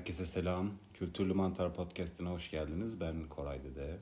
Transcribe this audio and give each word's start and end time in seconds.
Herkese 0.00 0.26
selam. 0.26 0.70
Kültürlü 0.94 1.34
Mantar 1.34 1.74
Podcast'ine 1.74 2.28
hoş 2.28 2.50
geldiniz. 2.50 3.00
Ben 3.00 3.28
Koray 3.28 3.64
Dede. 3.64 3.98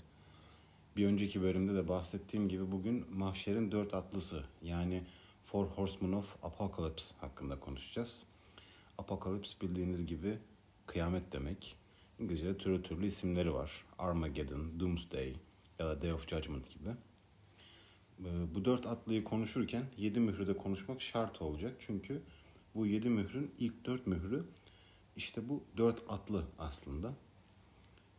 Bir 0.96 1.06
önceki 1.06 1.42
bölümde 1.42 1.74
de 1.74 1.88
bahsettiğim 1.88 2.48
gibi 2.48 2.72
bugün 2.72 3.06
Mahşer'in 3.10 3.72
dört 3.72 3.94
atlısı 3.94 4.44
yani 4.62 5.02
Four 5.44 5.66
Horsemen 5.66 6.12
of 6.12 6.36
Apocalypse 6.44 7.14
hakkında 7.20 7.60
konuşacağız. 7.60 8.26
Apocalypse 8.98 9.60
bildiğiniz 9.60 10.06
gibi 10.06 10.38
kıyamet 10.86 11.32
demek. 11.32 11.76
İngilizce'de 12.18 12.58
türlü 12.58 12.82
türlü 12.82 13.06
isimleri 13.06 13.54
var. 13.54 13.84
Armageddon, 13.98 14.80
Doomsday 14.80 15.36
ya 15.78 15.86
da 15.86 16.02
Day 16.02 16.12
of 16.12 16.28
Judgment 16.28 16.70
gibi. 16.70 16.88
Ee, 18.20 18.54
bu 18.54 18.64
dört 18.64 18.86
atlıyı 18.86 19.24
konuşurken 19.24 19.84
yedi 19.96 20.20
mührü 20.20 20.46
de 20.46 20.56
konuşmak 20.56 21.02
şart 21.02 21.42
olacak. 21.42 21.76
Çünkü 21.78 22.22
bu 22.74 22.86
yedi 22.86 23.08
mührün 23.08 23.54
ilk 23.58 23.84
dört 23.84 24.06
mührü 24.06 24.44
işte 25.18 25.48
bu 25.48 25.62
dört 25.76 26.02
atlı 26.08 26.44
aslında. 26.58 27.12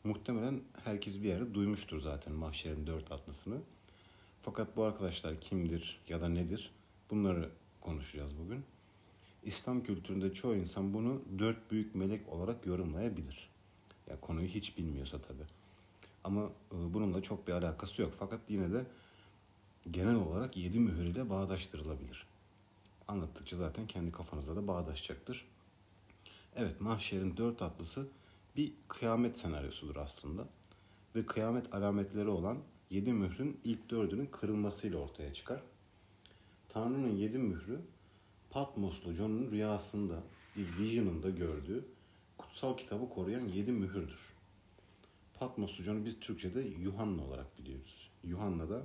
Muhtemelen 0.04 0.62
herkes 0.84 1.16
bir 1.16 1.28
yerde 1.28 1.54
duymuştur 1.54 2.00
zaten 2.00 2.34
mahşerin 2.34 2.88
dört 2.88 3.12
atlısını. 3.12 3.58
Fakat 4.42 4.78
bu 4.78 4.84
arkadaşlar 4.84 5.42
kimdir 5.42 6.02
ya 6.10 6.22
da 6.22 6.30
nedir? 6.30 6.72
Bunları 7.10 7.50
konuşacağız 7.82 8.38
bugün. 8.40 8.64
İslam 9.44 9.84
kültüründe 9.84 10.34
çoğu 10.34 10.56
insan 10.56 10.94
bunu 10.94 11.22
dört 11.40 11.72
büyük 11.72 11.96
melek 11.96 12.30
olarak 12.30 12.66
yorumlayabilir. 12.66 13.50
Ya 14.10 14.20
konuyu 14.20 14.48
hiç 14.48 14.78
bilmiyorsa 14.78 15.22
tabi. 15.22 15.44
Ama 16.24 16.44
e, 16.46 16.94
bununla 16.94 17.22
çok 17.22 17.48
bir 17.48 17.54
alakası 17.54 18.02
yok. 18.02 18.14
Fakat 18.20 18.40
yine 18.50 18.74
de 18.74 18.86
genel 19.92 20.16
olarak 20.16 20.58
yedi 20.58 20.80
mühür 20.80 21.06
ile 21.06 21.30
bağdaştırılabilir. 21.30 22.26
Anlattıkça 23.08 23.58
zaten 23.58 23.88
kendi 23.88 24.12
kafanızda 24.12 24.56
da 24.56 24.68
bağdaşacaktır. 24.68 25.46
Evet, 26.62 26.82
mahşerin 26.82 27.38
dört 27.38 27.62
atlısı 27.62 28.08
bir 28.56 28.74
kıyamet 28.88 29.38
senaryosudur 29.38 29.96
aslında. 29.96 30.48
Ve 31.16 31.26
kıyamet 31.26 31.74
alametleri 31.74 32.28
olan 32.28 32.58
yedi 32.90 33.14
mührün 33.14 33.60
ilk 33.64 33.90
dördünün 33.90 34.26
kırılmasıyla 34.26 34.98
ortaya 35.00 35.34
çıkar. 35.34 35.62
Tanrı'nın 36.70 37.16
yedi 37.16 37.38
mührü 37.38 37.80
Patmoslu 38.50 39.14
John'un 39.14 39.52
rüyasında 39.52 40.24
bir 40.56 40.78
vision'ında 40.78 41.30
gördüğü 41.30 41.86
kutsal 42.38 42.78
kitabı 42.78 43.10
koruyan 43.10 43.48
yedi 43.48 43.72
mühürdür. 43.72 44.34
Patmoslu 45.34 45.84
John'u 45.84 46.06
biz 46.06 46.20
Türkçe'de 46.20 46.62
Yuhanna 46.62 47.24
olarak 47.24 47.60
biliyoruz. 47.60 48.10
Yuhanna 48.24 48.70
da 48.70 48.82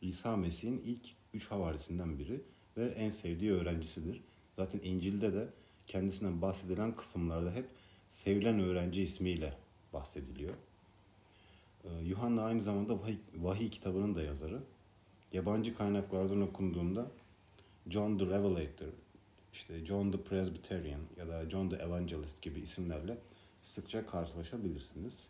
İsa 0.00 0.36
Mesih'in 0.36 0.78
ilk 0.78 1.06
üç 1.34 1.50
havarisinden 1.50 2.18
biri 2.18 2.44
ve 2.76 2.86
en 2.86 3.10
sevdiği 3.10 3.52
öğrencisidir. 3.52 4.24
Zaten 4.56 4.80
İncil'de 4.82 5.32
de 5.32 5.59
kendisinden 5.90 6.42
bahsedilen 6.42 6.96
kısımlarda 6.96 7.52
hep 7.52 7.66
sevilen 8.08 8.60
öğrenci 8.60 9.02
ismiyle 9.02 9.54
bahsediliyor. 9.92 10.54
Ee, 11.84 11.88
Yuhanna 12.04 12.42
aynı 12.42 12.60
zamanda 12.60 13.00
vahiy, 13.00 13.16
vahiy 13.34 13.70
kitabının 13.70 14.14
da 14.14 14.22
yazarı. 14.22 14.62
Yabancı 15.32 15.76
kaynaklardan 15.76 16.40
okunduğunda 16.40 17.10
John 17.88 18.18
the 18.18 18.26
Revelator, 18.26 18.92
işte 19.52 19.86
John 19.86 20.12
the 20.12 20.22
Presbyterian 20.22 21.00
ya 21.16 21.28
da 21.28 21.50
John 21.50 21.68
the 21.68 21.76
Evangelist 21.76 22.42
gibi 22.42 22.60
isimlerle 22.60 23.18
sıkça 23.62 24.06
karşılaşabilirsiniz. 24.06 25.28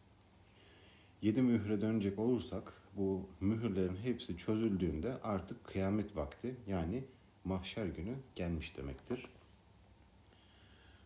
Yedi 1.22 1.42
mühre 1.42 1.80
dönecek 1.80 2.18
olursak 2.18 2.72
bu 2.96 3.26
mühürlerin 3.40 3.96
hepsi 3.96 4.36
çözüldüğünde 4.36 5.22
artık 5.22 5.64
kıyamet 5.64 6.16
vakti 6.16 6.56
yani 6.66 7.04
mahşer 7.44 7.86
günü 7.86 8.14
gelmiş 8.34 8.76
demektir. 8.76 9.26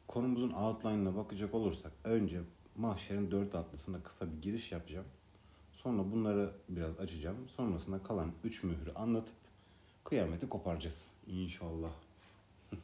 Konumuzun 0.09 0.51
outline'ına 0.51 1.17
bakacak 1.17 1.55
olursak 1.55 1.93
önce 2.05 2.41
mahşerin 2.77 3.31
dört 3.31 3.55
atlısına 3.55 4.03
kısa 4.03 4.33
bir 4.33 4.43
giriş 4.43 4.73
yapacağım. 4.73 5.07
Sonra 5.73 6.13
bunları 6.13 6.53
biraz 6.69 7.01
açacağım. 7.01 7.49
Sonrasında 7.49 8.03
kalan 8.03 8.33
üç 8.45 8.63
mührü 8.63 8.93
anlatıp 8.95 9.35
kıyameti 10.05 10.49
koparacağız. 10.49 11.13
İnşallah. 11.27 11.91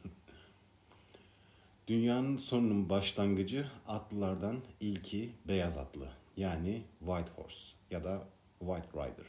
Dünyanın 1.87 2.37
sonunun 2.37 2.89
başlangıcı 2.89 3.71
atlılardan 3.87 4.57
ilki 4.79 5.31
beyaz 5.47 5.77
atlı. 5.77 6.09
Yani 6.37 6.83
White 6.99 7.31
Horse 7.35 7.75
ya 7.91 8.03
da 8.03 8.27
White 8.59 8.89
Rider. 8.93 9.25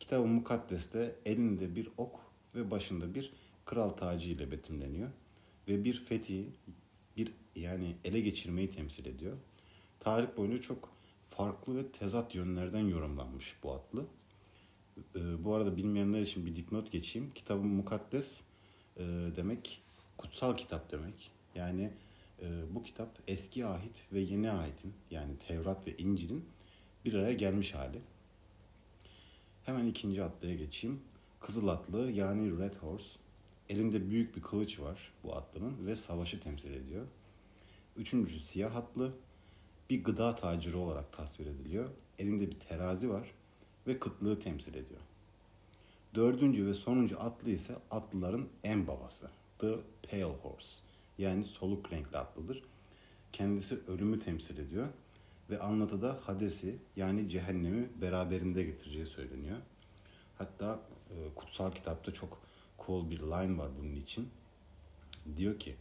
Kitabı 0.00 0.26
mukaddeste 0.26 1.16
elinde 1.24 1.76
bir 1.76 1.88
ok 1.96 2.20
ve 2.54 2.70
başında 2.70 3.14
bir 3.14 3.32
kral 3.64 3.90
tacı 3.90 4.30
ile 4.30 4.50
betimleniyor. 4.50 5.10
Ve 5.68 5.84
bir 5.84 6.04
fethi, 6.04 6.46
bir 7.16 7.32
yani 7.56 7.96
ele 8.04 8.20
geçirmeyi 8.20 8.70
temsil 8.70 9.06
ediyor. 9.06 9.36
Tarih 10.00 10.36
boyunca 10.36 10.60
çok 10.60 10.92
farklı 11.30 11.76
ve 11.76 11.88
tezat 11.88 12.34
yönlerden 12.34 12.88
yorumlanmış 12.88 13.56
bu 13.62 13.72
atlı. 13.72 14.06
Ee, 15.16 15.44
bu 15.44 15.54
arada 15.54 15.76
bilmeyenler 15.76 16.20
için 16.20 16.46
bir 16.46 16.56
dipnot 16.56 16.92
geçeyim. 16.92 17.30
Kitabın 17.34 17.66
mukaddes 17.66 18.40
e, 18.96 19.02
demek 19.36 19.82
kutsal 20.18 20.56
kitap 20.56 20.92
demek. 20.92 21.30
Yani 21.54 21.90
e, 22.42 22.74
bu 22.74 22.82
kitap 22.82 23.18
eski 23.28 23.66
ahit 23.66 24.06
ve 24.12 24.20
yeni 24.20 24.50
ahitin 24.50 24.92
yani 25.10 25.38
Tevrat 25.48 25.86
ve 25.86 25.96
İncil'in 25.96 26.44
bir 27.04 27.14
araya 27.14 27.32
gelmiş 27.32 27.74
hali. 27.74 27.98
Hemen 29.64 29.86
ikinci 29.86 30.22
atlıya 30.22 30.54
geçeyim. 30.54 31.00
Kızıl 31.40 31.68
atlı 31.68 32.10
yani 32.10 32.58
Red 32.58 32.74
Horse. 32.74 33.21
Elinde 33.72 34.10
büyük 34.10 34.36
bir 34.36 34.42
kılıç 34.42 34.80
var 34.80 35.12
bu 35.24 35.36
atlının 35.36 35.86
ve 35.86 35.96
savaşı 35.96 36.40
temsil 36.40 36.74
ediyor. 36.74 37.06
Üçüncüsü 37.96 38.40
siyah 38.40 38.76
atlı. 38.76 39.12
Bir 39.90 40.04
gıda 40.04 40.34
taciri 40.34 40.76
olarak 40.76 41.12
tasvir 41.12 41.46
ediliyor. 41.46 41.90
Elinde 42.18 42.50
bir 42.50 42.60
terazi 42.60 43.10
var 43.10 43.34
ve 43.86 43.98
kıtlığı 43.98 44.40
temsil 44.40 44.74
ediyor. 44.74 45.00
Dördüncü 46.14 46.66
ve 46.66 46.74
sonuncu 46.74 47.20
atlı 47.20 47.50
ise 47.50 47.74
atlıların 47.90 48.48
en 48.64 48.86
babası. 48.86 49.30
The 49.58 49.74
Pale 50.10 50.24
Horse. 50.24 50.76
Yani 51.18 51.44
soluk 51.44 51.92
renkli 51.92 52.18
atlıdır. 52.18 52.62
Kendisi 53.32 53.78
ölümü 53.88 54.18
temsil 54.18 54.58
ediyor 54.58 54.88
ve 55.50 55.60
anlatıda 55.60 56.20
Hades'i 56.22 56.78
yani 56.96 57.28
cehennemi 57.28 57.88
beraberinde 58.00 58.62
getireceği 58.62 59.06
söyleniyor. 59.06 59.58
Hatta 60.38 60.80
e, 61.10 61.34
kutsal 61.34 61.72
kitapta 61.72 62.12
çok 62.12 62.51
cool 62.86 63.10
bir 63.10 63.18
line 63.18 63.58
var 63.58 63.70
bunun 63.80 63.96
için. 63.96 64.28
Diyor 65.36 65.58
ki 65.58 65.76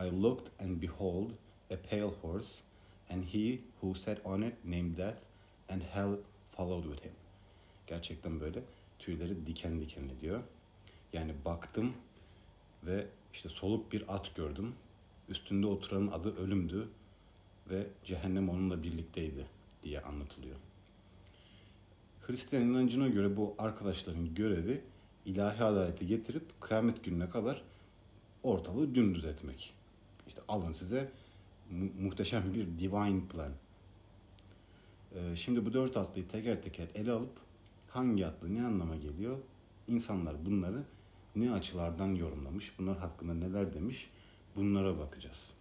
I 0.00 0.22
looked 0.22 0.60
and 0.60 0.82
behold 0.82 1.30
a 1.70 1.76
pale 1.90 2.14
horse 2.22 2.62
and 3.10 3.24
he 3.24 3.58
who 3.80 3.94
sat 3.94 4.26
on 4.26 4.42
it 4.42 4.54
named 4.64 4.96
death 4.96 5.22
and 5.68 5.82
hell 5.82 6.16
followed 6.56 6.84
with 6.84 7.04
him. 7.04 7.12
Gerçekten 7.86 8.40
böyle 8.40 8.62
tüyleri 8.98 9.46
diken 9.46 9.80
diken 9.80 10.08
ediyor. 10.08 10.42
Yani 11.12 11.34
baktım 11.44 11.92
ve 12.86 13.06
işte 13.32 13.48
soluk 13.48 13.92
bir 13.92 14.14
at 14.14 14.34
gördüm. 14.36 14.74
Üstünde 15.28 15.66
oturanın 15.66 16.06
adı 16.06 16.36
ölümdü 16.36 16.88
ve 17.70 17.86
cehennem 18.04 18.48
onunla 18.48 18.82
birlikteydi 18.82 19.46
diye 19.82 20.00
anlatılıyor. 20.00 20.56
Hristiyan 22.20 22.64
inancına 22.64 23.08
göre 23.08 23.36
bu 23.36 23.54
arkadaşların 23.58 24.34
görevi 24.34 24.82
ilahi 25.24 25.64
adaleti 25.64 26.06
getirip 26.06 26.60
kıyamet 26.60 27.04
gününe 27.04 27.30
kadar 27.30 27.62
ortalığı 28.42 28.94
dümdüz 28.94 29.24
etmek. 29.24 29.74
İşte 30.28 30.40
alın 30.48 30.72
size 30.72 31.12
mu- 31.70 31.90
muhteşem 32.00 32.54
bir 32.54 32.78
divine 32.78 33.28
plan. 33.28 33.52
Ee, 35.14 35.36
şimdi 35.36 35.66
bu 35.66 35.72
dört 35.72 35.96
atlıyı 35.96 36.28
teker 36.28 36.62
teker 36.62 36.88
ele 36.94 37.12
alıp 37.12 37.32
hangi 37.88 38.26
atlı 38.26 38.54
ne 38.54 38.64
anlama 38.66 38.96
geliyor? 38.96 39.38
İnsanlar 39.88 40.46
bunları 40.46 40.84
ne 41.36 41.52
açılardan 41.52 42.14
yorumlamış, 42.14 42.78
bunlar 42.78 42.98
hakkında 42.98 43.34
neler 43.34 43.74
demiş 43.74 44.10
bunlara 44.56 44.98
bakacağız. 44.98 45.54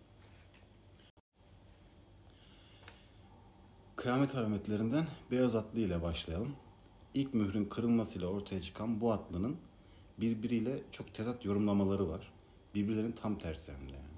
Kıyamet 3.95 4.35
alametlerinden 4.35 5.07
beyaz 5.31 5.55
atlı 5.55 5.79
ile 5.79 6.01
başlayalım. 6.01 6.55
İlk 7.13 7.33
mührün 7.33 7.65
kırılmasıyla 7.65 8.27
ortaya 8.27 8.61
çıkan 8.61 9.01
bu 9.01 9.11
atlının 9.11 9.57
birbiriyle 10.17 10.81
çok 10.91 11.13
tezat 11.13 11.45
yorumlamaları 11.45 12.09
var. 12.09 12.31
Birbirlerinin 12.75 13.11
tam 13.11 13.39
tersi 13.39 13.71
hem 13.71 13.89
de 13.89 13.93
yani. 13.93 14.09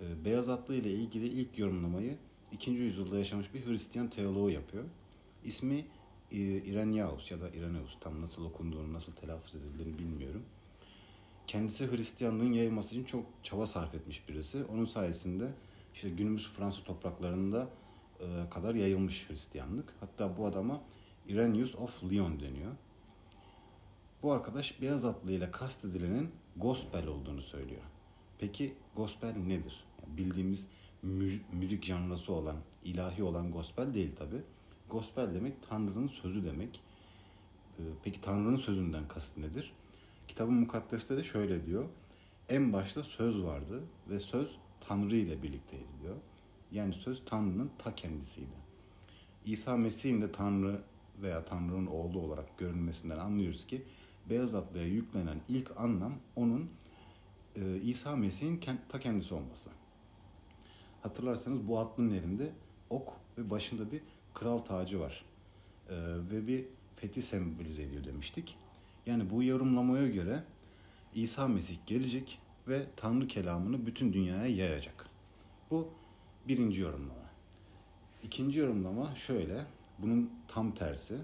Ee, 0.00 0.24
beyaz 0.24 0.48
atlı 0.48 0.74
ile 0.74 0.90
ilgili 0.90 1.26
ilk 1.26 1.58
yorumlamayı 1.58 2.16
2. 2.52 2.70
yüzyılda 2.70 3.18
yaşamış 3.18 3.54
bir 3.54 3.66
Hristiyan 3.66 4.10
teoloğu 4.10 4.50
yapıyor. 4.50 4.84
İsmi 5.44 5.86
e, 6.32 6.36
Irenaeus 6.40 7.30
ya 7.30 7.40
da 7.40 7.48
Irenaeus 7.48 7.96
tam 8.00 8.22
nasıl 8.22 8.44
okunduğunu, 8.44 8.92
nasıl 8.92 9.12
telaffuz 9.12 9.56
edildiğini 9.56 9.98
bilmiyorum. 9.98 10.42
Kendisi 11.46 11.92
Hristiyanlığın 11.92 12.52
yayılması 12.52 12.94
için 12.94 13.04
çok 13.04 13.24
çaba 13.42 13.66
sarf 13.66 13.94
etmiş 13.94 14.28
birisi. 14.28 14.64
Onun 14.64 14.84
sayesinde 14.84 15.52
işte 15.94 16.10
günümüz 16.10 16.48
Fransa 16.48 16.82
topraklarında 16.84 17.68
e, 18.20 18.50
kadar 18.50 18.74
yayılmış 18.74 19.30
Hristiyanlık. 19.30 19.94
Hatta 20.00 20.36
bu 20.36 20.46
adama 20.46 20.82
Irenaeus 21.28 21.74
of 21.74 22.04
Lyon 22.04 22.40
deniyor. 22.40 22.72
Bu 24.22 24.32
arkadaş 24.32 24.82
beyaz 24.82 25.04
atlıyla 25.04 25.50
kastedilenin 25.50 26.30
gospel 26.56 27.06
olduğunu 27.06 27.42
söylüyor. 27.42 27.82
Peki 28.38 28.74
gospel 28.96 29.36
nedir? 29.36 29.84
Yani 30.02 30.18
bildiğimiz 30.18 30.68
müzik 31.52 31.84
janrası 31.84 32.32
olan, 32.32 32.56
ilahi 32.84 33.22
olan 33.22 33.52
gospel 33.52 33.94
değil 33.94 34.16
tabi. 34.16 34.36
Gospel 34.90 35.34
demek 35.34 35.68
Tanrı'nın 35.68 36.08
sözü 36.08 36.44
demek. 36.44 36.80
Ee, 37.78 37.82
peki 38.04 38.20
Tanrı'nın 38.20 38.56
sözünden 38.56 39.08
kasıt 39.08 39.38
nedir? 39.38 39.72
Kitabın 40.28 40.54
mukaddeste 40.54 41.16
de 41.16 41.24
şöyle 41.24 41.66
diyor. 41.66 41.84
En 42.48 42.72
başta 42.72 43.04
söz 43.04 43.42
vardı 43.42 43.82
ve 44.10 44.20
söz 44.20 44.58
Tanrı 44.80 45.16
ile 45.16 45.42
birlikteydi 45.42 45.88
diyor. 46.02 46.16
Yani 46.72 46.94
söz 46.94 47.24
Tanrı'nın 47.24 47.70
ta 47.78 47.94
kendisiydi. 47.94 48.68
İsa 49.44 49.76
Mesih'in 49.76 50.22
de 50.22 50.32
Tanrı 50.32 50.82
veya 51.22 51.44
Tanrı'nın 51.44 51.86
oğlu 51.86 52.20
olarak 52.20 52.58
görünmesinden 52.58 53.18
anlıyoruz 53.18 53.66
ki 53.66 53.82
beyaz 54.30 54.54
atlıya 54.54 54.86
yüklenen 54.86 55.40
ilk 55.48 55.76
anlam 55.76 56.12
onun 56.36 56.70
e, 57.56 57.80
İsa 57.80 58.16
Mesih'in 58.16 58.60
ta 58.88 59.00
kendisi 59.00 59.34
olması. 59.34 59.70
Hatırlarsanız 61.02 61.68
bu 61.68 61.78
atlının 61.78 62.14
elinde 62.14 62.52
ok 62.90 63.12
ve 63.38 63.50
başında 63.50 63.92
bir 63.92 64.00
kral 64.34 64.58
tacı 64.58 65.00
var. 65.00 65.24
E, 65.88 65.94
ve 66.30 66.46
bir 66.46 66.64
fethi 66.96 67.22
sembolize 67.22 67.82
ediyor 67.82 68.04
demiştik. 68.04 68.56
Yani 69.06 69.30
bu 69.30 69.42
yorumlamaya 69.42 70.08
göre 70.08 70.44
İsa 71.14 71.48
Mesih 71.48 71.76
gelecek 71.86 72.38
ve 72.68 72.86
Tanrı 72.96 73.26
kelamını 73.26 73.86
bütün 73.86 74.12
dünyaya 74.12 74.46
yayacak. 74.46 75.06
Bu 75.70 75.88
birinci 76.48 76.82
yorumlama. 76.82 77.28
İkinci 78.22 78.58
yorumlama 78.58 79.14
şöyle, 79.14 79.66
bunun 79.98 80.30
tam 80.48 80.74
tersi. 80.74 81.18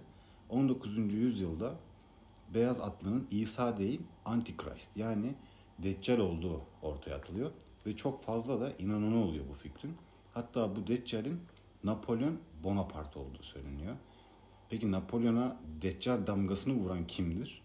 19. 0.49 0.97
yüzyılda 1.15 1.75
beyaz 2.55 2.81
atlının 2.81 3.27
İsa 3.31 3.77
değil 3.77 4.01
Antichrist 4.25 4.97
yani 4.97 5.35
Deccal 5.79 6.19
olduğu 6.19 6.61
ortaya 6.83 7.17
atılıyor. 7.17 7.51
Ve 7.87 7.97
çok 7.97 8.23
fazla 8.23 8.61
da 8.61 8.73
inananı 8.79 9.25
oluyor 9.25 9.45
bu 9.51 9.55
fikrin. 9.55 9.95
Hatta 10.35 10.77
bu 10.77 10.87
Deccal'in 10.87 11.41
Napolyon 11.85 12.39
Bonaparte 12.63 13.19
olduğu 13.19 13.43
söyleniyor. 13.43 13.97
Peki 14.71 14.93
Napolyon'a 14.93 15.57
Deccal 15.83 16.27
damgasını 16.27 16.75
vuran 16.75 17.07
kimdir? 17.07 17.63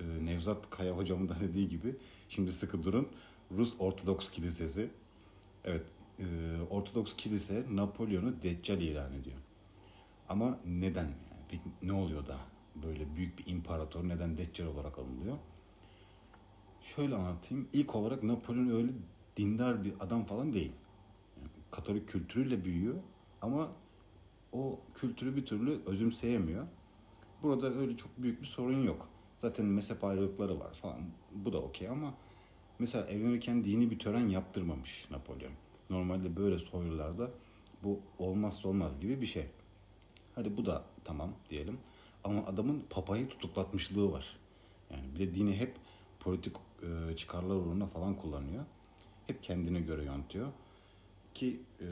Ee, 0.00 0.24
Nevzat 0.24 0.70
Kaya 0.70 0.96
hocamın 0.96 1.28
da 1.28 1.40
dediği 1.40 1.68
gibi 1.68 1.96
şimdi 2.28 2.52
sıkı 2.52 2.84
durun 2.84 3.08
Rus 3.50 3.74
Ortodoks 3.78 4.30
Kilisesi. 4.30 4.90
Evet 5.64 5.82
e, 6.18 6.24
Ortodoks 6.70 7.16
Kilise 7.16 7.64
Napolyon'u 7.70 8.42
Deccal 8.42 8.80
ilan 8.80 9.12
ediyor. 9.12 9.36
Ama 10.28 10.58
neden? 10.66 11.04
Yani 11.04 11.42
peki 11.48 11.68
ne 11.82 11.92
oluyor 11.92 12.26
da 12.26 12.38
böyle 12.82 13.16
büyük 13.16 13.38
bir 13.38 13.46
imparator 13.46 14.08
neden 14.08 14.38
Deccal 14.38 14.66
olarak 14.66 14.98
alınıyor? 14.98 15.38
Şöyle 16.82 17.14
anlatayım. 17.14 17.68
İlk 17.72 17.94
olarak 17.94 18.22
Napolyon 18.22 18.68
öyle 18.68 18.92
dindar 19.36 19.84
bir 19.84 19.94
adam 20.00 20.24
falan 20.24 20.52
değil. 20.52 20.72
Yani 21.36 21.48
Katolik 21.70 22.08
kültürüyle 22.08 22.64
büyüyor 22.64 22.94
ama 23.42 23.70
o 24.52 24.80
kültürü 24.94 25.36
bir 25.36 25.46
türlü 25.46 25.80
özümseyemiyor. 25.86 26.66
Burada 27.42 27.74
öyle 27.74 27.96
çok 27.96 28.22
büyük 28.22 28.40
bir 28.40 28.46
sorun 28.46 28.82
yok. 28.82 29.08
Zaten 29.38 29.66
mezhep 29.66 30.04
ayrılıkları 30.04 30.60
var 30.60 30.74
falan. 30.74 31.00
Bu 31.32 31.52
da 31.52 31.58
okey 31.58 31.88
ama 31.88 32.14
mesela 32.78 33.06
evlenirken 33.06 33.64
dini 33.64 33.90
bir 33.90 33.98
tören 33.98 34.28
yaptırmamış 34.28 35.06
Napolyon. 35.10 35.52
Normalde 35.90 36.36
böyle 36.36 36.58
soylularda 36.58 37.30
bu 37.82 38.00
olmazsa 38.18 38.68
olmaz 38.68 39.00
gibi 39.00 39.20
bir 39.20 39.26
şey. 39.26 39.46
Hadi 40.34 40.56
bu 40.56 40.66
da 40.66 40.84
tamam 41.04 41.32
diyelim. 41.50 41.78
Ama 42.24 42.46
adamın 42.46 42.84
papayı 42.90 43.28
tutuklatmışlığı 43.28 44.12
var. 44.12 44.38
Yani 44.90 45.02
bir 45.14 45.18
de 45.18 45.34
dini 45.34 45.56
hep 45.56 45.76
politik 46.20 46.56
e, 46.82 47.16
çıkarlar 47.16 47.54
uğruna 47.54 47.86
falan 47.86 48.14
kullanıyor. 48.14 48.64
Hep 49.26 49.42
kendine 49.42 49.80
göre 49.80 50.04
yönetiyor. 50.04 50.48
Ki 51.34 51.60
e, 51.80 51.86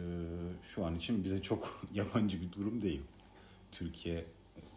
şu 0.63 0.85
an 0.85 0.95
için 0.95 1.25
bize 1.25 1.43
çok 1.43 1.83
yabancı 1.95 2.41
bir 2.41 2.53
durum 2.53 2.83
değil. 2.83 3.03
Türkiye 3.73 4.27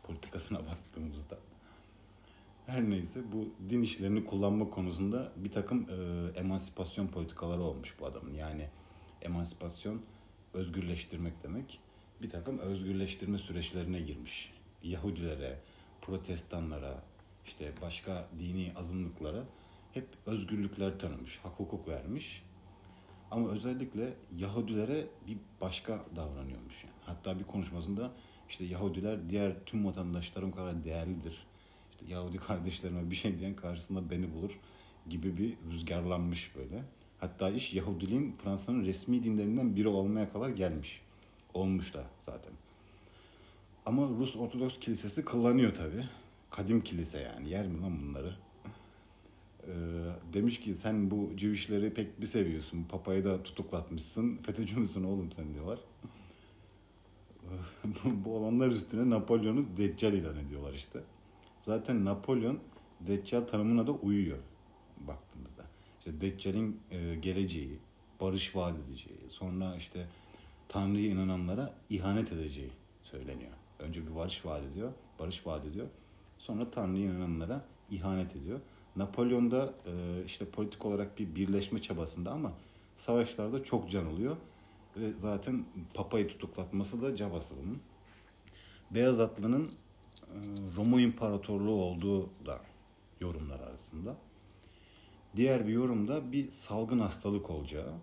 politikasına 0.03 0.59
baktığımızda. 0.59 1.37
Her 2.65 2.89
neyse 2.89 3.21
bu 3.31 3.69
din 3.69 3.81
işlerini 3.81 4.25
kullanma 4.25 4.69
konusunda 4.69 5.31
bir 5.35 5.51
takım 5.51 5.89
e, 5.89 6.27
emansipasyon 6.39 7.07
politikaları 7.07 7.61
olmuş 7.61 7.95
bu 7.99 8.05
adamın. 8.05 8.33
Yani 8.33 8.69
emansipasyon 9.21 10.01
özgürleştirmek 10.53 11.43
demek. 11.43 11.79
Bir 12.23 12.29
takım 12.29 12.59
özgürleştirme 12.59 13.37
süreçlerine 13.37 13.99
girmiş. 13.99 14.53
Yahudilere, 14.83 15.59
protestanlara, 16.01 17.03
işte 17.45 17.71
başka 17.81 18.27
dini 18.39 18.71
azınlıklara 18.75 19.43
hep 19.93 20.07
özgürlükler 20.25 20.99
tanımış, 20.99 21.39
hak 21.43 21.59
hukuk 21.59 21.87
vermiş. 21.87 22.43
Ama 23.31 23.49
özellikle 23.49 24.13
Yahudilere 24.37 25.05
bir 25.27 25.37
başka 25.61 26.05
davranıyormuş. 26.15 26.83
Yani. 26.83 26.93
Hatta 27.05 27.39
bir 27.39 27.43
konuşmasında 27.43 28.11
işte 28.49 28.65
Yahudiler 28.65 29.29
diğer 29.29 29.65
tüm 29.65 29.85
vatandaşlarım 29.85 30.51
kadar 30.51 30.83
değerlidir. 30.83 31.47
İşte 31.91 32.05
Yahudi 32.13 32.37
kardeşlerime 32.37 33.11
bir 33.11 33.15
şey 33.15 33.39
diyen 33.39 33.55
karşısında 33.55 34.09
beni 34.09 34.33
bulur 34.33 34.51
gibi 35.09 35.37
bir 35.37 35.57
rüzgarlanmış 35.71 36.51
böyle. 36.55 36.83
Hatta 37.19 37.49
iş 37.49 37.73
Yahudiliğin 37.73 38.35
Fransa'nın 38.43 38.85
resmi 38.85 39.23
dinlerinden 39.23 39.75
biri 39.75 39.87
olmaya 39.87 40.33
kadar 40.33 40.49
gelmiş. 40.49 41.01
Olmuş 41.53 41.93
da 41.93 42.03
zaten. 42.21 42.51
Ama 43.85 44.07
Rus 44.07 44.35
Ortodoks 44.35 44.79
Kilisesi 44.79 45.25
kullanıyor 45.25 45.73
tabi. 45.73 46.05
Kadim 46.49 46.81
kilise 46.81 47.19
yani. 47.19 47.49
Yer 47.49 47.67
mi 47.67 47.81
lan 47.81 48.01
bunları? 48.01 48.35
Ee, 49.67 49.73
demiş 50.33 50.59
ki 50.59 50.73
sen 50.73 51.11
bu 51.11 51.31
civişleri 51.37 51.93
pek 51.93 52.21
bir 52.21 52.25
seviyorsun. 52.25 52.83
Papayı 52.83 53.25
da 53.25 53.43
tutuklatmışsın. 53.43 54.37
FETÖ'cü 54.37 54.79
müsün 54.79 55.03
oğlum 55.03 55.31
sen 55.31 55.53
diyorlar. 55.53 55.79
bu 58.25 58.35
olanlar 58.35 58.67
üstüne 58.67 59.09
Napolyon'u 59.09 59.65
Deccal 59.77 60.13
ilan 60.13 60.37
ediyorlar 60.37 60.73
işte. 60.73 60.99
Zaten 61.61 62.05
Napolyon 62.05 62.59
Deccal 62.99 63.41
tanımına 63.41 63.87
da 63.87 63.91
uyuyor 63.91 64.37
baktığımızda. 64.97 65.63
İşte 65.99 66.21
Deccal'in 66.21 66.79
e, 66.91 67.15
geleceği, 67.15 67.79
barış 68.21 68.55
vaat 68.55 68.75
edeceği, 68.87 69.19
sonra 69.29 69.75
işte 69.75 70.07
Tanrı'ya 70.73 71.09
inananlara 71.09 71.73
ihanet 71.89 72.31
edeceği 72.31 72.71
söyleniyor. 73.03 73.51
Önce 73.79 74.07
bir 74.07 74.15
barış 74.15 74.45
vaat 74.45 74.63
ediyor, 74.63 74.91
barış 75.19 75.47
vaat 75.47 75.65
ediyor. 75.65 75.87
Sonra 76.37 76.71
Tanrı'ya 76.71 77.05
inananlara 77.05 77.65
ihanet 77.91 78.35
ediyor. 78.35 78.59
Napolyon 78.95 79.51
da 79.51 79.73
e, 79.85 80.23
işte 80.25 80.45
politik 80.45 80.85
olarak 80.85 81.19
bir 81.19 81.35
birleşme 81.35 81.81
çabasında 81.81 82.31
ama 82.31 82.51
savaşlarda 82.97 83.63
çok 83.63 83.91
can 83.91 84.05
oluyor. 84.05 84.37
Ve 84.97 85.13
zaten 85.13 85.65
papayı 85.93 86.27
tutuklatması 86.27 87.01
da 87.01 87.15
cabası 87.15 87.55
bunun. 87.63 87.79
Beyaz 88.91 89.19
Atlı'nın 89.19 89.65
e, 89.65 89.69
Roma 90.77 91.01
İmparatorluğu 91.01 91.81
olduğu 91.81 92.29
da 92.45 92.59
yorumlar 93.21 93.59
arasında. 93.59 94.15
Diğer 95.35 95.67
bir 95.67 95.73
yorumda 95.73 96.31
bir 96.31 96.49
salgın 96.49 96.99
hastalık 96.99 97.49
olacağı, 97.49 97.93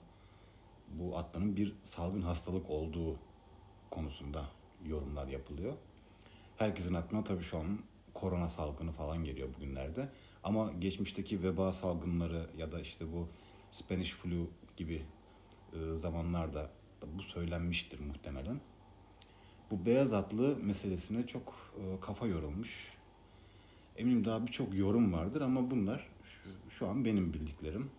bu 0.91 1.19
atlının 1.19 1.57
bir 1.57 1.77
salgın 1.85 2.23
hastalık 2.23 2.71
olduğu 2.71 3.17
konusunda 3.91 4.45
yorumlar 4.87 5.27
yapılıyor. 5.27 5.75
Herkesin 6.57 6.95
aklına 6.95 7.25
tabii 7.25 7.43
şu 7.43 7.59
an 7.59 7.79
korona 8.15 8.49
salgını 8.49 8.93
falan 8.93 9.25
geliyor 9.25 9.49
bugünlerde. 9.57 10.09
Ama 10.45 10.73
geçmişteki 10.73 11.43
veba 11.43 11.73
salgınları 11.73 12.47
ya 12.59 12.73
da 12.73 12.81
işte 12.81 13.13
bu 13.13 13.29
Spanish 13.71 14.13
flu 14.13 14.51
gibi 14.77 15.03
e, 15.73 15.95
zamanlarda 15.95 16.71
bu 17.19 17.23
söylenmiştir 17.23 18.01
muhtemelen. 18.01 18.61
Bu 19.71 19.87
beyaz 19.87 20.13
atlı 20.13 20.57
meselesine 20.57 21.27
çok 21.27 21.75
e, 21.79 22.01
kafa 22.01 22.27
yorulmuş. 22.27 22.95
Eminim 23.97 24.25
daha 24.25 24.47
birçok 24.47 24.75
yorum 24.75 25.13
vardır 25.13 25.41
ama 25.41 25.71
bunlar 25.71 26.09
şu 26.69 26.89
an 26.89 27.05
benim 27.05 27.33
bildiklerim. 27.33 27.91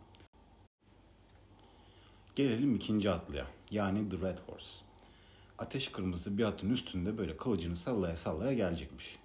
Gelelim 2.36 2.76
ikinci 2.76 3.12
atlıya. 3.12 3.48
Yani 3.72 4.10
The 4.10 4.18
Red 4.18 4.38
Horse. 4.48 4.86
Ateş 5.58 5.88
kırmızı 5.88 6.38
bir 6.38 6.44
atın 6.44 6.70
üstünde 6.70 7.18
böyle 7.18 7.38
kılıcını 7.38 7.76
sallaya 7.76 8.18
sallaya 8.18 8.54
gelecekmiş. 8.54 9.20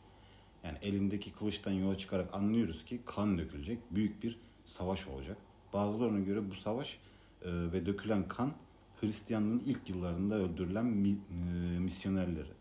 Yani 0.64 0.78
elindeki 0.82 1.32
kılıçtan 1.32 1.72
yola 1.72 1.98
çıkarak 1.98 2.34
anlıyoruz 2.34 2.84
ki 2.84 3.00
kan 3.06 3.38
dökülecek. 3.38 3.78
Büyük 3.90 4.22
bir 4.22 4.38
savaş 4.64 5.06
olacak. 5.06 5.36
Bazılarına 5.72 6.20
göre 6.20 6.50
bu 6.50 6.54
savaş 6.54 6.98
e, 7.42 7.50
ve 7.50 7.86
dökülen 7.86 8.28
kan 8.28 8.52
Hristiyanlığın 9.00 9.62
ilk 9.66 9.90
yıllarında 9.90 10.34
öldürülen 10.34 10.84
e, 10.84 11.78
misyonerleri. 11.78 12.52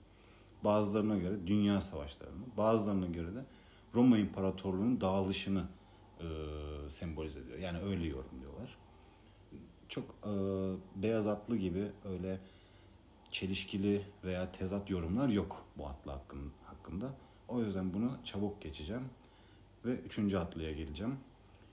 Bazılarına 0.63 1.17
göre 1.17 1.35
dünya 1.47 1.81
savaşlarını, 1.81 2.43
bazılarına 2.57 3.07
göre 3.07 3.35
de 3.35 3.45
Roma 3.93 4.17
İmparatorluğu'nun 4.17 5.01
dağılışını 5.01 5.63
e, 6.19 6.25
sembolize 6.89 7.39
ediyor. 7.39 7.59
Yani 7.59 7.79
öyle 7.79 8.07
yorumluyorlar. 8.07 8.85
Çok 9.89 10.04
e, 10.04 10.32
beyaz 10.96 11.27
atlı 11.27 11.58
gibi 11.58 11.92
öyle 12.06 12.39
çelişkili 13.32 14.01
veya 14.24 14.51
tezat 14.51 14.89
yorumlar 14.89 15.27
yok 15.27 15.65
bu 15.77 15.88
atlı 15.88 16.12
hakkında. 16.65 17.13
O 17.48 17.60
yüzden 17.62 17.94
bunu 17.94 18.12
çabuk 18.24 18.62
geçeceğim 18.62 19.04
ve 19.86 19.96
üçüncü 19.96 20.38
atlıya 20.38 20.72
geleceğim. 20.72 21.18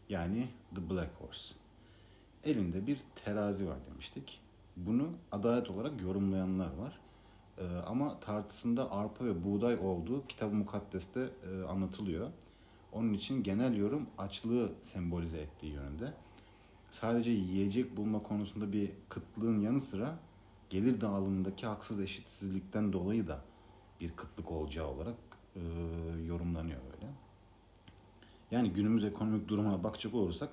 Yani 0.08 0.48
The 0.74 0.90
Black 0.90 1.10
Horse. 1.20 1.54
Elinde 2.44 2.86
bir 2.86 3.00
terazi 3.24 3.68
var 3.68 3.76
demiştik. 3.90 4.40
Bunu 4.76 5.08
adalet 5.32 5.70
olarak 5.70 6.02
yorumlayanlar 6.02 6.72
var. 6.76 7.00
Ee, 7.58 7.64
ama 7.86 8.20
tartısında 8.20 8.92
arpa 8.92 9.24
ve 9.24 9.44
buğday 9.44 9.74
olduğu 9.74 10.26
kitab-ı 10.26 10.54
mukaddeste 10.54 11.20
e, 11.20 11.62
anlatılıyor. 11.62 12.30
Onun 12.92 13.12
için 13.12 13.42
genel 13.42 13.76
yorum 13.76 14.06
açlığı 14.18 14.72
sembolize 14.82 15.38
ettiği 15.38 15.72
yönünde. 15.72 16.12
Sadece 16.92 17.30
yiyecek 17.30 17.96
bulma 17.96 18.22
konusunda 18.22 18.72
bir 18.72 18.90
kıtlığın 19.08 19.60
yanı 19.60 19.80
sıra 19.80 20.18
gelir 20.70 21.00
dağılımındaki 21.00 21.66
haksız 21.66 22.00
eşitsizlikten 22.00 22.92
dolayı 22.92 23.28
da 23.28 23.44
bir 24.00 24.16
kıtlık 24.16 24.50
olacağı 24.50 24.88
olarak 24.88 25.14
e, 25.56 25.60
yorumlanıyor 26.26 26.80
böyle. 26.92 27.12
Yani 28.50 28.70
günümüz 28.70 29.04
ekonomik 29.04 29.48
durumuna 29.48 29.84
bakacak 29.84 30.14
olursak 30.14 30.48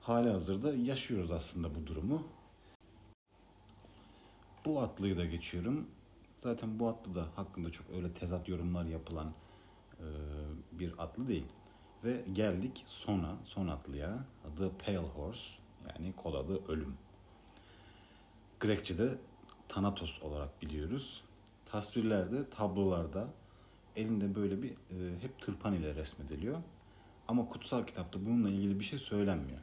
hali 0.00 0.30
hazırda 0.30 0.74
yaşıyoruz 0.74 1.30
aslında 1.30 1.74
bu 1.74 1.86
durumu. 1.86 2.22
Bu 4.64 4.80
atlıyı 4.80 5.18
da 5.18 5.24
geçiyorum. 5.24 5.86
Zaten 6.42 6.78
bu 6.78 6.88
atlı 6.88 7.14
da 7.14 7.26
hakkında 7.36 7.70
çok 7.70 7.86
öyle 7.90 8.12
tezat 8.12 8.48
yorumlar 8.48 8.84
yapılan 8.84 9.32
e, 10.00 10.06
bir 10.72 10.94
atlı 10.98 11.28
değil. 11.28 11.46
Ve 12.04 12.24
geldik 12.32 12.84
sona, 12.86 13.36
son 13.44 13.68
atlıya. 13.68 14.24
Adı 14.44 14.72
Pale 14.78 14.98
Horse 14.98 15.50
yani 15.88 16.12
kod 16.16 16.34
adı 16.34 16.72
Ölüm. 16.72 16.96
Grekçe'de 18.60 19.18
Thanatos 19.68 20.22
olarak 20.22 20.62
biliyoruz. 20.62 21.24
Tasvirlerde, 21.66 22.50
tablolarda 22.50 23.28
elinde 23.96 24.34
böyle 24.34 24.62
bir 24.62 24.70
e, 24.70 25.20
hep 25.20 25.40
tırpan 25.40 25.74
ile 25.74 25.94
resmediliyor. 25.94 26.62
Ama 27.28 27.48
kutsal 27.48 27.86
kitapta 27.86 28.26
bununla 28.26 28.50
ilgili 28.50 28.80
bir 28.80 28.84
şey 28.84 28.98
söylenmiyor. 28.98 29.60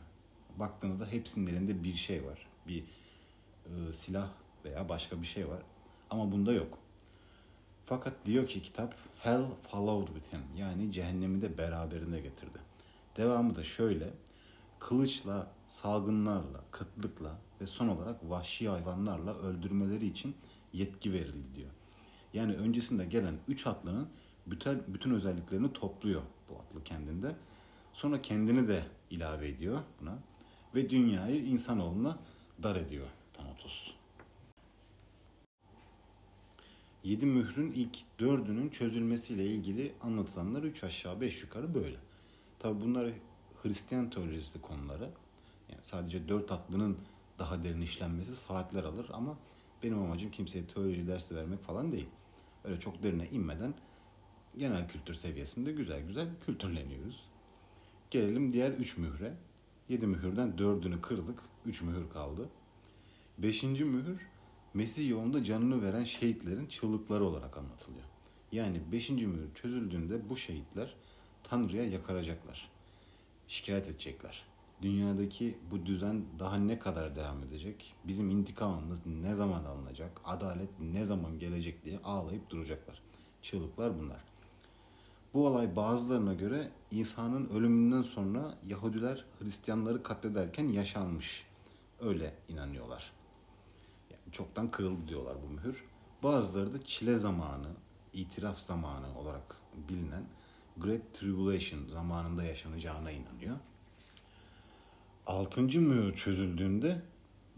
Baktığınızda 0.60 1.08
hepsinin 1.08 1.48
elinde 1.48 1.84
bir 1.84 1.96
şey 1.96 2.26
var. 2.26 2.48
Bir 2.68 2.84
e, 3.66 3.94
silah 3.94 4.30
veya 4.66 4.90
başka 4.90 5.22
bir 5.22 5.28
şey 5.28 5.50
var. 5.50 5.60
Ama 6.10 6.32
bunda 6.32 6.54
yok. 6.54 6.78
Fakat 7.86 8.14
diyor 8.26 8.48
ki 8.48 8.62
kitap 8.62 8.96
Hell 9.20 9.44
followed 9.72 10.14
with 10.14 10.34
him. 10.34 10.42
Yani 10.58 10.92
cehennemi 10.92 11.42
de 11.42 11.58
beraberinde 11.58 12.20
getirdi. 12.20 12.60
Devamı 13.18 13.56
da 13.56 13.64
şöyle. 13.64 14.14
Kılıçla, 14.80 15.48
salgınlarla, 15.68 16.62
kıtlıkla 16.72 17.40
ve 17.62 17.66
son 17.66 17.88
olarak 17.88 18.30
vahşi 18.30 18.70
hayvanlarla 18.70 19.38
öldürmeleri 19.38 20.06
için 20.06 20.36
yetki 20.74 21.14
verildi 21.14 21.56
diyor. 21.56 21.70
Yani 22.34 22.56
öncesinde 22.56 23.06
gelen 23.06 23.36
üç 23.48 23.68
atlının 23.68 24.08
bütün, 24.48 24.84
bütün 24.88 25.12
özelliklerini 25.12 25.74
topluyor 25.74 26.22
bu 26.50 26.56
atlı 26.56 26.84
kendinde. 26.84 27.36
Sonra 27.94 28.22
kendini 28.22 28.68
de 28.68 28.84
ilave 29.10 29.48
ediyor 29.48 29.80
buna. 30.02 30.18
Ve 30.76 30.90
dünyayı 30.90 31.46
insanoğluna 31.46 32.18
dar 32.64 32.76
ediyor 32.76 33.08
Thanatos. 33.34 34.03
Yedi 37.04 37.26
mührün 37.26 37.72
ilk 37.72 37.98
dördünün 38.20 38.70
çözülmesiyle 38.70 39.46
ilgili 39.46 39.94
anlatılanlar 40.02 40.64
üç 40.64 40.84
aşağı 40.84 41.22
beş 41.22 41.44
yukarı 41.44 41.74
böyle. 41.74 41.98
Tabi 42.60 42.82
bunlar 42.82 43.12
Hristiyan 43.64 44.10
teolojisi 44.10 44.62
konuları. 44.62 45.10
Yani 45.70 45.82
sadece 45.82 46.28
dört 46.28 46.52
atlının 46.52 46.98
daha 47.40 47.64
derin 47.64 47.82
işlenmesi 47.82 48.36
saatler 48.36 48.84
alır 48.84 49.10
ama 49.14 49.38
benim 49.84 50.00
amacım 50.00 50.32
kimseye 50.32 50.66
teoloji 50.66 51.08
dersi 51.08 51.36
vermek 51.36 51.64
falan 51.64 51.92
değil. 51.92 52.08
Öyle 52.64 52.80
çok 52.80 53.04
derine 53.04 53.30
inmeden 53.30 53.74
genel 54.58 54.88
kültür 54.88 55.14
seviyesinde 55.14 55.72
güzel 55.72 56.02
güzel 56.08 56.28
kültürleniyoruz. 56.46 57.24
Gelelim 58.10 58.54
diğer 58.54 58.72
üç 58.72 58.98
mühre. 58.98 59.34
Yedi 59.90 60.08
mühürden 60.08 60.58
dördünü 60.58 61.02
kırdık. 61.02 61.40
Üç 61.66 61.82
mühür 61.82 62.10
kaldı. 62.10 62.50
Beşinci 63.38 63.86
mühür 63.86 64.33
Mesih 64.74 65.10
yolunda 65.10 65.44
canını 65.44 65.82
veren 65.82 66.04
şehitlerin 66.04 66.68
çığlıkları 66.68 67.26
olarak 67.26 67.58
anlatılıyor. 67.58 68.06
Yani 68.52 68.82
beşinci 68.92 69.28
mühür 69.28 69.54
çözüldüğünde 69.54 70.30
bu 70.30 70.38
şehitler 70.38 70.96
Tanrı'ya 71.44 71.86
yakaracaklar. 71.86 72.70
Şikayet 73.48 73.88
edecekler. 73.88 74.46
Dünyadaki 74.82 75.58
bu 75.72 75.86
düzen 75.86 76.26
daha 76.40 76.56
ne 76.56 76.80
kadar 76.80 77.16
devam 77.16 77.44
edecek? 77.44 77.96
Bizim 78.04 78.30
intikamımız 78.30 79.06
ne 79.06 79.36
zaman 79.36 79.66
alınacak? 79.66 80.22
Adalet 80.26 80.70
ne 80.80 81.06
zaman 81.06 81.40
gelecek 81.40 81.86
diye 81.86 82.00
ağlayıp 82.04 82.50
duracaklar. 82.50 83.02
Çığlıklar 83.42 84.00
bunlar. 84.00 84.24
Bu 85.34 85.48
olay 85.48 85.76
bazılarına 85.76 86.34
göre 86.34 86.72
İsa'nın 86.92 87.50
ölümünden 87.50 88.02
sonra 88.02 88.58
Yahudiler 88.68 89.26
Hristiyanları 89.40 90.04
katlederken 90.04 90.68
yaşanmış. 90.68 91.46
Öyle 92.00 92.34
inanıyorlar. 92.50 93.12
Çoktan 94.34 94.68
kırıldı 94.68 95.08
diyorlar 95.08 95.38
bu 95.44 95.54
mühür. 95.54 95.84
Bazıları 96.24 96.74
da 96.74 96.86
çile 96.86 97.18
zamanı, 97.18 97.68
itiraf 98.14 98.60
zamanı 98.60 99.20
olarak 99.20 99.58
bilinen 99.90 100.24
Great 100.78 101.14
Tribulation 101.14 101.88
zamanında 101.88 102.44
yaşanacağına 102.44 103.12
inanıyor. 103.12 103.58
Altıncı 105.28 105.82
mühür 105.82 106.16
çözüldüğünde 106.16 107.02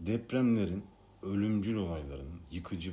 depremlerin, 0.00 0.84
ölümcül 1.22 1.76
olayların, 1.76 2.40
yıkıcı 2.50 2.92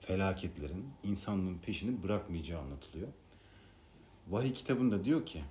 felaketlerin 0.00 0.84
insanlığın 1.02 1.58
peşini 1.58 2.02
bırakmayacağı 2.02 2.60
anlatılıyor. 2.60 3.08
Vahiy 4.28 4.52
kitabında 4.52 5.04
diyor 5.04 5.26
ki 5.26 5.44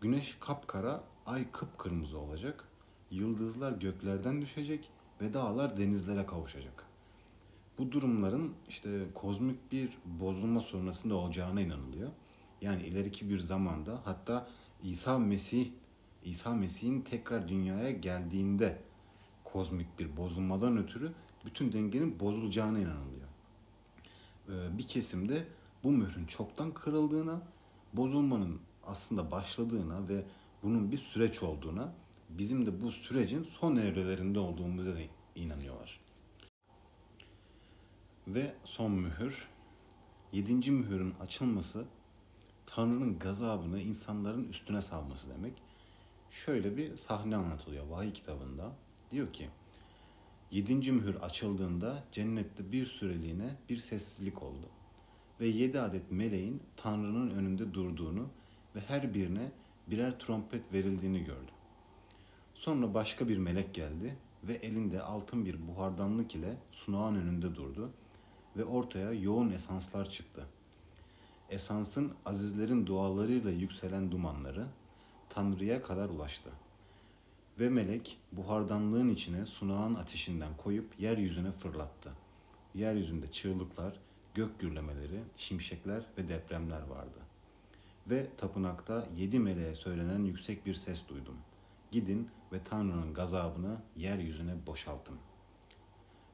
güneş 0.00 0.36
kapkara, 0.40 1.04
ay 1.26 1.50
kıpkırmızı 1.52 2.18
olacak, 2.18 2.68
yıldızlar 3.10 3.72
göklerden 3.72 4.42
düşecek 4.42 4.90
ve 5.20 5.34
dağlar 5.34 5.76
denizlere 5.76 6.26
kavuşacak. 6.26 6.91
Bu 7.78 7.92
durumların 7.92 8.54
işte 8.68 9.06
kozmik 9.14 9.72
bir 9.72 9.98
bozulma 10.04 10.60
sonrasında 10.60 11.14
olacağına 11.14 11.60
inanılıyor. 11.60 12.10
Yani 12.60 12.82
ileriki 12.82 13.30
bir 13.30 13.38
zamanda 13.38 14.00
hatta 14.04 14.48
İsa 14.82 15.18
Mesih 15.18 15.70
İsa 16.24 16.54
Mesih'in 16.54 17.00
tekrar 17.00 17.48
dünyaya 17.48 17.90
geldiğinde 17.90 18.78
kozmik 19.44 19.98
bir 19.98 20.16
bozulmadan 20.16 20.76
ötürü 20.76 21.12
bütün 21.44 21.72
dengenin 21.72 22.20
bozulacağına 22.20 22.78
inanılıyor. 22.78 23.28
Ee, 24.48 24.78
bir 24.78 24.86
kesimde 24.86 25.46
bu 25.84 25.90
mührün 25.92 26.26
çoktan 26.26 26.74
kırıldığına, 26.74 27.42
bozulmanın 27.92 28.60
aslında 28.86 29.30
başladığına 29.30 30.08
ve 30.08 30.24
bunun 30.62 30.92
bir 30.92 30.98
süreç 30.98 31.42
olduğuna, 31.42 31.92
bizim 32.28 32.66
de 32.66 32.82
bu 32.82 32.92
sürecin 32.92 33.42
son 33.42 33.76
evrelerinde 33.76 34.38
olduğumuza 34.38 34.94
inanıyorlar. 35.34 36.01
Ve 38.28 38.54
son 38.64 38.92
mühür, 38.92 39.48
yedinci 40.32 40.70
mühürün 40.70 41.14
açılması 41.20 41.84
Tanrı'nın 42.66 43.18
gazabını 43.18 43.80
insanların 43.80 44.48
üstüne 44.48 44.82
salması 44.82 45.30
demek. 45.30 45.52
Şöyle 46.30 46.76
bir 46.76 46.96
sahne 46.96 47.36
anlatılıyor 47.36 47.86
vahiy 47.86 48.12
kitabında. 48.12 48.72
Diyor 49.10 49.32
ki, 49.32 49.48
yedinci 50.50 50.92
mühür 50.92 51.14
açıldığında 51.14 52.04
cennette 52.12 52.72
bir 52.72 52.86
süreliğine 52.86 53.56
bir 53.68 53.76
sessizlik 53.76 54.42
oldu. 54.42 54.68
Ve 55.40 55.46
yedi 55.46 55.80
adet 55.80 56.10
meleğin 56.10 56.62
Tanrı'nın 56.76 57.30
önünde 57.30 57.74
durduğunu 57.74 58.28
ve 58.76 58.80
her 58.80 59.14
birine 59.14 59.52
birer 59.86 60.18
trompet 60.18 60.72
verildiğini 60.72 61.24
gördü. 61.24 61.50
Sonra 62.54 62.94
başka 62.94 63.28
bir 63.28 63.36
melek 63.36 63.74
geldi 63.74 64.16
ve 64.44 64.54
elinde 64.54 65.02
altın 65.02 65.44
bir 65.44 65.68
buhardanlık 65.68 66.34
ile 66.34 66.56
sunağın 66.72 67.14
önünde 67.14 67.56
durdu 67.56 67.92
ve 68.56 68.64
ortaya 68.64 69.12
yoğun 69.12 69.50
esanslar 69.50 70.10
çıktı.'' 70.10 70.62
esansın 71.52 72.12
azizlerin 72.26 72.86
dualarıyla 72.86 73.50
yükselen 73.50 74.10
dumanları 74.10 74.66
Tanrı'ya 75.28 75.82
kadar 75.82 76.08
ulaştı. 76.08 76.50
Ve 77.58 77.68
melek 77.68 78.18
buhardanlığın 78.32 79.08
içine 79.08 79.46
sunağın 79.46 79.94
ateşinden 79.94 80.56
koyup 80.56 81.00
yeryüzüne 81.00 81.52
fırlattı. 81.52 82.10
Yeryüzünde 82.74 83.32
çığlıklar, 83.32 83.94
gök 84.34 84.60
gürlemeleri, 84.60 85.20
şimşekler 85.36 86.02
ve 86.18 86.28
depremler 86.28 86.82
vardı. 86.82 87.18
Ve 88.06 88.26
tapınakta 88.36 89.06
yedi 89.16 89.38
meleğe 89.38 89.74
söylenen 89.74 90.24
yüksek 90.24 90.66
bir 90.66 90.74
ses 90.74 91.08
duydum. 91.08 91.36
Gidin 91.90 92.28
ve 92.52 92.64
Tanrı'nın 92.64 93.14
gazabını 93.14 93.76
yeryüzüne 93.96 94.54
boşaltın. 94.66 95.16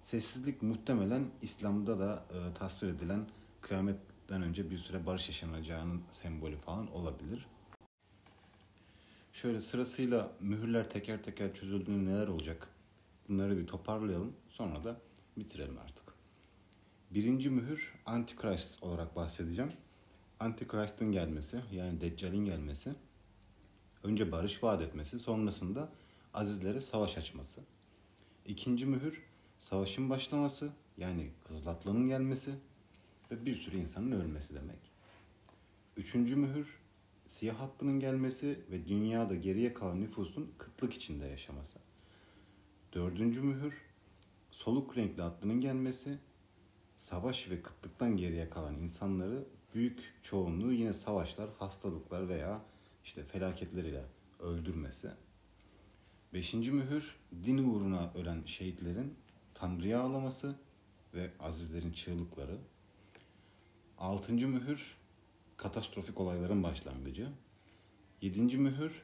Sessizlik 0.09 0.63
muhtemelen 0.63 1.31
İslam'da 1.43 1.99
da 1.99 2.25
e, 2.31 2.55
tasvir 2.55 2.89
edilen 2.89 3.27
kıyamet 3.61 3.97
den 4.29 4.43
önce 4.43 4.71
bir 4.71 4.79
süre 4.79 5.07
barış 5.07 5.29
yaşanacağının 5.29 6.03
sembolü 6.11 6.57
falan 6.57 6.93
olabilir. 6.93 7.47
Şöyle 9.33 9.61
sırasıyla 9.61 10.33
mühürler 10.41 10.91
teker 10.91 11.23
teker 11.23 11.55
çözüldüğünde 11.55 12.11
neler 12.11 12.29
olacak? 12.29 12.69
Bunları 13.29 13.59
bir 13.59 13.67
toparlayalım. 13.67 14.33
Sonra 14.49 14.85
da 14.85 15.01
bitirelim 15.37 15.79
artık. 15.79 16.05
Birinci 17.11 17.51
mühür 17.51 17.95
Antichrist 18.07 18.83
olarak 18.83 19.17
bahsedeceğim. 19.17 19.73
Antichrist'ın 20.41 21.13
gelmesi 21.13 21.61
yani 21.73 22.01
Deccal'in 22.01 22.45
gelmesi. 22.45 22.95
Önce 24.03 24.33
barış 24.33 24.63
vaat 24.63 24.83
etmesi 24.83 25.19
sonrasında 25.19 25.89
azizlere 26.35 26.81
savaş 26.81 27.19
açması. 27.19 27.61
İkinci 28.47 28.87
mühür 28.87 29.29
savaşın 29.59 30.11
başlaması 30.11 30.73
yani 30.99 31.31
Kızılatlı'nın 31.49 32.09
gelmesi 32.09 32.51
ve 33.31 33.47
bir 33.47 33.55
sürü 33.55 33.77
insanın 33.77 34.13
ölmesi 34.13 34.55
demek. 34.55 34.79
Üçüncü 35.97 36.37
mühür 36.37 36.79
siyah 37.27 37.61
hattının 37.61 38.01
gelmesi 38.01 38.59
ve 38.71 38.89
dünyada 38.89 39.35
geriye 39.35 39.75
kalan 39.75 40.01
nüfusun 40.01 40.53
kıtlık 40.59 40.95
içinde 40.95 41.27
yaşaması. 41.27 41.79
Dördüncü 42.93 43.41
mühür 43.41 43.83
soluk 44.51 44.97
renkli 44.97 45.23
hattının 45.23 45.61
gelmesi, 45.61 46.19
savaş 46.99 47.51
ve 47.51 47.63
kıtlıktan 47.63 48.17
geriye 48.17 48.51
kalan 48.51 48.75
insanları 48.75 49.45
büyük 49.75 50.15
çoğunluğu 50.23 50.73
yine 50.73 50.93
savaşlar, 50.93 51.51
hastalıklar 51.59 52.29
veya 52.29 52.61
işte 53.05 53.25
felaketler 53.25 53.85
ile 53.85 54.05
öldürmesi. 54.41 55.11
Beşinci 56.35 56.73
mühür 56.73 57.17
din 57.45 57.59
uğruna 57.59 58.13
ölen 58.15 58.43
şehitlerin 58.47 59.15
Tanrı'ya 59.61 60.01
ağlaması 60.01 60.55
ve 61.15 61.31
azizlerin 61.41 61.93
çığlıkları. 61.93 62.59
Altıncı 63.99 64.49
mühür 64.49 64.97
katastrofik 65.57 66.21
olayların 66.21 66.63
başlangıcı. 66.63 67.29
Yedinci 68.23 68.59
mühür 68.59 69.03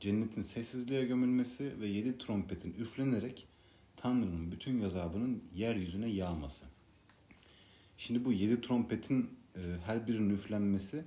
cennetin 0.00 0.42
sessizliğe 0.42 1.04
gömülmesi 1.04 1.80
ve 1.80 1.86
yedi 1.86 2.18
trompetin 2.18 2.74
üflenerek 2.74 3.48
Tanrı'nın 3.96 4.52
bütün 4.52 4.80
gazabının 4.80 5.44
yeryüzüne 5.54 6.08
yağması. 6.08 6.64
Şimdi 7.98 8.24
bu 8.24 8.32
yedi 8.32 8.60
trompetin 8.60 9.30
e, 9.56 9.60
her 9.86 10.06
birinin 10.06 10.34
üflenmesi 10.34 11.04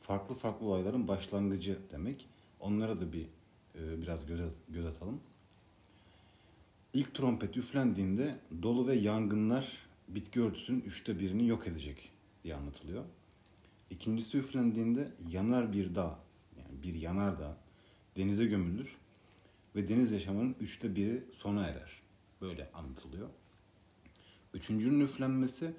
farklı 0.00 0.34
farklı 0.34 0.66
olayların 0.66 1.08
başlangıcı 1.08 1.78
demek. 1.90 2.28
Onlara 2.60 3.00
da 3.00 3.12
bir 3.12 3.26
e, 3.74 4.02
biraz 4.02 4.26
göz, 4.26 4.40
göz 4.68 4.86
atalım. 4.86 5.20
İlk 6.94 7.14
trompet 7.14 7.56
üflendiğinde 7.56 8.38
dolu 8.62 8.86
ve 8.86 8.94
yangınlar 8.94 9.78
bitki 10.08 10.40
örtüsünün 10.40 10.80
üçte 10.80 11.18
birini 11.18 11.48
yok 11.48 11.66
edecek 11.66 12.10
diye 12.44 12.54
anlatılıyor. 12.54 13.04
İkincisi 13.90 14.38
üflendiğinde 14.38 15.12
yanar 15.28 15.72
bir 15.72 15.94
dağ, 15.94 16.18
yani 16.58 16.82
bir 16.82 16.94
yanar 16.94 17.40
dağ 17.40 17.56
denize 18.16 18.46
gömülür 18.46 18.96
ve 19.76 19.88
deniz 19.88 20.12
yaşamının 20.12 20.56
üçte 20.60 20.96
biri 20.96 21.24
sona 21.32 21.66
erer. 21.66 22.02
Böyle 22.40 22.70
anlatılıyor. 22.72 23.28
Üçüncünün 24.54 25.00
üflenmesi 25.00 25.74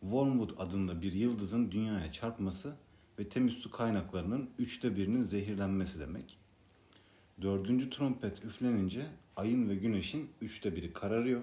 Wormwood 0.00 0.50
adında 0.58 1.02
bir 1.02 1.12
yıldızın 1.12 1.70
dünyaya 1.70 2.12
çarpması 2.12 2.76
ve 3.18 3.28
temiz 3.28 3.54
su 3.54 3.70
kaynaklarının 3.70 4.50
üçte 4.58 4.96
birinin 4.96 5.22
zehirlenmesi 5.22 6.00
demek. 6.00 6.38
Dördüncü 7.42 7.90
trompet 7.90 8.44
üflenince 8.44 9.06
ayın 9.38 9.68
ve 9.68 9.74
güneşin 9.74 10.30
üçte 10.40 10.76
biri 10.76 10.92
kararıyor. 10.92 11.42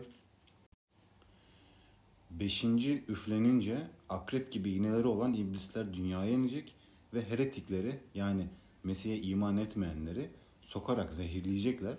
Beşinci 2.31 3.03
üflenince 3.07 3.87
akrep 4.09 4.51
gibi 4.51 4.71
iğneleri 4.71 5.07
olan 5.07 5.33
iblisler 5.33 5.93
dünyaya 5.93 6.31
inecek 6.31 6.75
ve 7.13 7.29
heretikleri 7.29 7.99
yani 8.15 8.47
Mesih'e 8.83 9.21
iman 9.21 9.57
etmeyenleri 9.57 10.29
sokarak 10.61 11.13
zehirleyecekler. 11.13 11.95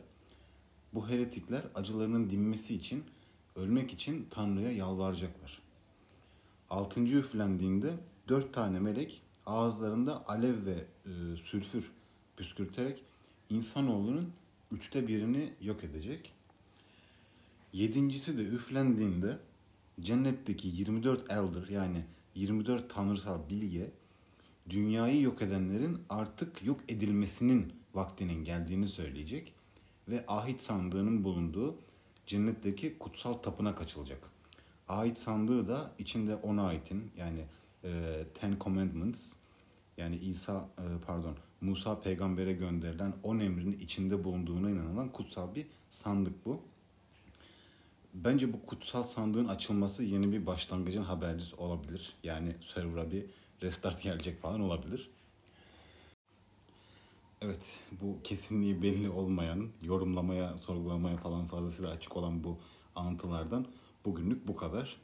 Bu 0.94 1.08
heretikler 1.08 1.62
acılarının 1.74 2.30
dinmesi 2.30 2.74
için, 2.74 3.04
ölmek 3.54 3.92
için 3.92 4.26
Tanrı'ya 4.30 4.72
yalvaracaklar. 4.72 5.62
Altıncı 6.70 7.16
üflendiğinde 7.16 7.94
dört 8.28 8.54
tane 8.54 8.80
melek 8.80 9.22
ağızlarında 9.46 10.28
alev 10.28 10.66
ve 10.66 10.84
e, 11.06 11.36
sülfür 11.36 11.90
püskürterek 12.36 13.02
insanoğlunun 13.50 14.32
üçte 14.72 15.08
birini 15.08 15.52
yok 15.60 15.84
edecek. 15.84 16.32
Yedincisi 17.72 18.38
de 18.38 18.42
üflendiğinde 18.42 19.38
cennetteki 20.00 20.68
24 20.68 21.30
elder 21.30 21.68
yani 21.68 22.04
24 22.34 22.94
tanrısal 22.94 23.48
bilge 23.50 23.90
dünyayı 24.70 25.20
yok 25.20 25.42
edenlerin 25.42 25.98
artık 26.08 26.64
yok 26.64 26.80
edilmesinin 26.88 27.72
vaktinin 27.94 28.44
geldiğini 28.44 28.88
söyleyecek 28.88 29.52
ve 30.08 30.24
ahit 30.28 30.62
sandığının 30.62 31.24
bulunduğu 31.24 31.78
cennetteki 32.26 32.98
kutsal 32.98 33.32
tapınak 33.32 33.80
açılacak. 33.80 34.30
Ahit 34.88 35.18
sandığı 35.18 35.68
da 35.68 35.90
içinde 35.98 36.36
ona 36.36 36.66
aitin 36.66 37.10
yani 37.16 37.44
e, 37.84 38.22
Ten 38.34 38.56
Commandments 38.60 39.32
yani 39.96 40.16
İsa 40.16 40.68
e, 40.78 40.84
pardon 41.06 41.36
Musa 41.60 42.00
peygambere 42.00 42.52
gönderilen 42.52 43.14
on 43.22 43.38
emrin 43.38 43.72
içinde 43.72 44.24
bulunduğuna 44.24 44.70
inanılan 44.70 45.12
kutsal 45.12 45.54
bir 45.54 45.66
sandık 45.90 46.46
bu. 46.46 46.60
Bence 48.14 48.52
bu 48.52 48.66
kutsal 48.66 49.02
sandığın 49.02 49.48
açılması 49.48 50.04
yeni 50.04 50.32
bir 50.32 50.46
başlangıcın 50.46 51.02
habercisi 51.02 51.56
olabilir. 51.56 52.12
Yani 52.22 52.56
server'a 52.60 53.10
bir 53.10 53.26
restart 53.62 54.02
gelecek 54.02 54.42
falan 54.42 54.60
olabilir. 54.60 55.10
Evet, 57.40 57.80
bu 58.02 58.18
kesinliği 58.24 58.82
belli 58.82 59.10
olmayan, 59.10 59.68
yorumlamaya, 59.82 60.58
sorgulamaya 60.58 61.16
falan 61.16 61.46
fazlasıyla 61.46 61.90
açık 61.90 62.16
olan 62.16 62.44
bu 62.44 62.58
anlatılardan 62.94 63.66
bugünlük 64.04 64.48
bu 64.48 64.56
kadar. 64.56 64.96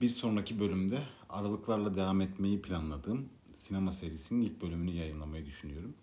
Bir 0.00 0.08
sonraki 0.08 0.60
bölümde 0.60 1.02
aralıklarla 1.28 1.96
devam 1.96 2.20
etmeyi 2.20 2.62
planladığım 2.62 3.28
sinema 3.60 3.92
serisinin 3.92 4.42
ilk 4.42 4.62
bölümünü 4.62 4.90
yayınlamayı 4.90 5.46
düşünüyorum. 5.46 5.94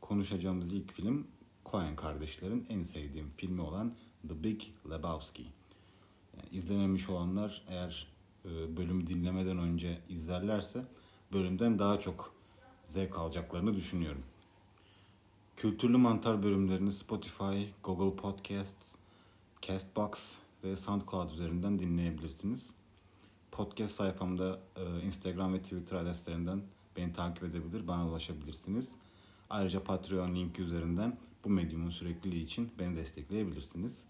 Konuşacağımız 0.00 0.72
ilk 0.72 0.92
film 0.92 1.26
Coen 1.70 1.96
kardeşlerin 1.96 2.66
en 2.68 2.82
sevdiğim 2.82 3.30
filmi 3.30 3.60
olan 3.60 3.94
The 4.28 4.44
Big 4.44 4.62
Lebowski. 4.90 5.42
Yani 6.36 6.48
izlememiş 6.52 7.08
olanlar 7.08 7.62
eğer 7.68 8.06
e, 8.44 8.76
bölümü 8.76 9.06
dinlemeden 9.06 9.58
önce 9.58 9.98
izlerlerse 10.08 10.84
bölümden 11.32 11.78
daha 11.78 12.00
çok 12.00 12.34
zevk 12.84 13.18
alacaklarını 13.18 13.76
düşünüyorum. 13.76 14.22
Kültürlü 15.56 15.96
Mantar 15.96 16.42
bölümlerini 16.42 16.92
Spotify, 16.92 17.64
Google 17.84 18.16
Podcasts, 18.16 18.94
Castbox 19.62 20.34
ve 20.64 20.76
SoundCloud 20.76 21.30
üzerinden 21.30 21.78
dinleyebilirsiniz. 21.78 22.70
Podcast 23.50 23.94
sayfamda 23.94 24.60
e, 24.76 25.06
Instagram 25.06 25.54
ve 25.54 25.62
Twitter 25.62 25.96
adreslerinden 25.96 26.62
beni 26.96 27.12
takip 27.12 27.44
edebilir, 27.44 27.86
bana 27.86 28.08
ulaşabilirsiniz. 28.08 28.92
Ayrıca 29.50 29.84
Patreon 29.84 30.34
linki 30.34 30.62
üzerinden 30.62 31.18
bu 31.44 31.50
medyumun 31.50 31.90
sürekliliği 31.90 32.44
için 32.44 32.70
beni 32.78 32.96
destekleyebilirsiniz. 32.96 34.04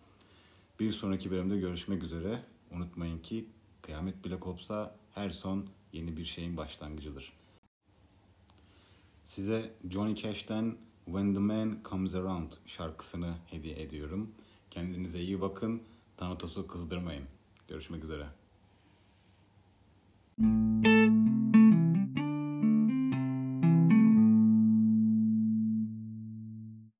Bir 0.81 0.92
sonraki 0.92 1.31
bölümde 1.31 1.57
görüşmek 1.57 2.03
üzere. 2.03 2.42
Unutmayın 2.70 3.18
ki 3.18 3.49
kıyamet 3.83 4.25
bile 4.25 4.40
kopsa 4.40 4.97
her 5.14 5.31
son 5.31 5.66
yeni 5.92 6.16
bir 6.16 6.25
şeyin 6.25 6.57
başlangıcıdır. 6.57 7.33
Size 9.25 9.75
Johnny 9.90 10.14
Cash'ten 10.14 10.77
When 11.05 11.35
the 11.35 11.40
Man 11.40 11.79
Comes 11.85 12.14
Around 12.14 12.53
şarkısını 12.66 13.35
hediye 13.47 13.83
ediyorum. 13.83 14.31
Kendinize 14.70 15.20
iyi 15.20 15.40
bakın. 15.40 15.83
Tanatos'u 16.16 16.66
kızdırmayın. 16.66 17.25
Görüşmek 17.68 18.05
üzere. 18.05 18.27
Müzik 20.38 20.94